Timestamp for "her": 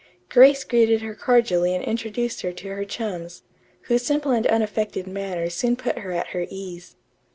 1.03-1.13, 2.41-2.51, 2.69-2.83, 5.99-6.11, 6.29-6.47